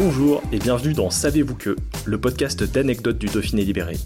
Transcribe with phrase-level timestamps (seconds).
[0.00, 3.96] Bonjour et bienvenue dans Savez-vous que, le podcast d'anecdotes du Dauphiné libéré.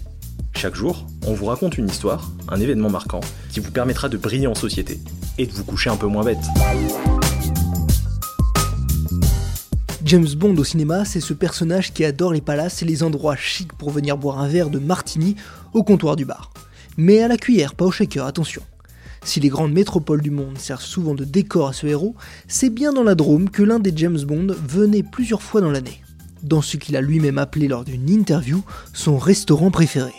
[0.55, 3.19] Chaque jour, on vous raconte une histoire, un événement marquant,
[3.51, 4.97] qui vous permettra de briller en société
[5.37, 6.43] et de vous coucher un peu moins bête.
[10.03, 13.73] James Bond au cinéma, c'est ce personnage qui adore les palaces et les endroits chics
[13.73, 15.35] pour venir boire un verre de martini
[15.73, 16.51] au comptoir du bar.
[16.97, 18.63] Mais à la cuillère, pas au shaker, attention.
[19.25, 22.15] Si les grandes métropoles du monde servent souvent de décor à ce héros,
[22.47, 26.01] c'est bien dans la Drôme que l'un des James Bond venait plusieurs fois dans l'année,
[26.43, 30.13] dans ce qu'il a lui-même appelé lors d'une interview son restaurant préféré.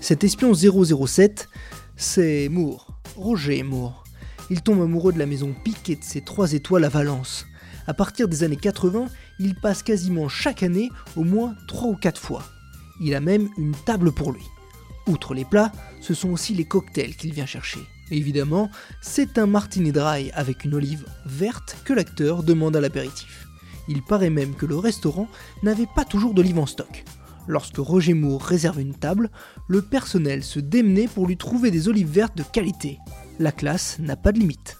[0.00, 1.48] Cet espion 007,
[1.96, 4.02] c'est Moore, Roger Moore.
[4.50, 5.54] Il tombe amoureux de la maison
[5.88, 7.46] et de ses trois étoiles à Valence.
[7.86, 9.06] À partir des années 80,
[9.38, 12.42] il passe quasiment chaque année au moins 3 ou 4 fois.
[13.00, 14.44] Il a même une table pour lui.
[15.06, 17.80] Outre les plats, ce sont aussi les cocktails qu'il vient chercher.
[18.12, 23.48] Évidemment, c'est un martini dry avec une olive verte que l'acteur demande à l'apéritif.
[23.88, 25.28] Il paraît même que le restaurant
[25.62, 27.04] n'avait pas toujours d'olive en stock.
[27.48, 29.30] Lorsque Roger Moore réserve une table,
[29.66, 32.98] le personnel se démenait pour lui trouver des olives vertes de qualité.
[33.38, 34.76] La classe n'a pas de limite.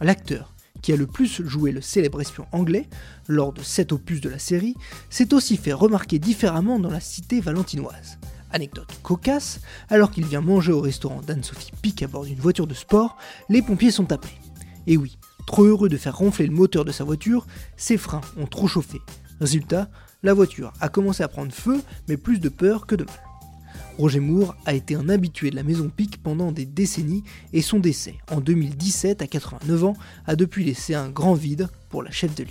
[0.00, 2.88] L'acteur, qui a le plus joué le célèbre espion anglais,
[3.28, 4.74] lors de cet opus de la série,
[5.10, 8.18] s'est aussi fait remarquer différemment dans la cité valentinoise.
[8.54, 12.74] Anecdote cocasse, alors qu'il vient manger au restaurant d'Anne-Sophie Pic à bord d'une voiture de
[12.74, 13.16] sport,
[13.48, 14.38] les pompiers sont appelés.
[14.86, 18.46] Et oui, trop heureux de faire ronfler le moteur de sa voiture, ses freins ont
[18.46, 19.00] trop chauffé.
[19.40, 19.90] Résultat,
[20.22, 23.14] la voiture a commencé à prendre feu, mais plus de peur que de mal.
[23.98, 27.80] Roger Moore a été un habitué de la maison Pic pendant des décennies et son
[27.80, 32.34] décès en 2017 à 89 ans a depuis laissé un grand vide pour la chef
[32.34, 32.50] de lieu.